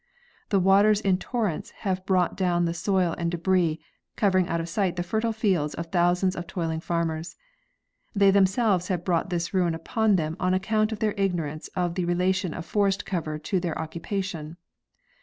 [0.49, 3.77] The waters in torrents have brought down the soil and débris,
[4.15, 7.35] covering out of sight the fertile fields of thousands of toiling farmers.
[8.15, 12.05] They themselves have brought this ruin upon them on account of their ignorance of the
[12.05, 14.57] relation «of forest cover to their occupation.